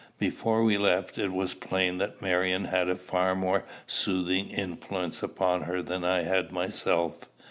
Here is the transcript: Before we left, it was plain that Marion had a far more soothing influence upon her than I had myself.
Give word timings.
Before 0.17 0.63
we 0.63 0.79
left, 0.79 1.19
it 1.19 1.31
was 1.31 1.53
plain 1.53 1.99
that 1.99 2.23
Marion 2.23 2.63
had 2.65 2.89
a 2.89 2.95
far 2.95 3.35
more 3.35 3.65
soothing 3.85 4.47
influence 4.49 5.21
upon 5.21 5.61
her 5.65 5.83
than 5.83 6.03
I 6.03 6.23
had 6.23 6.51
myself. 6.51 7.25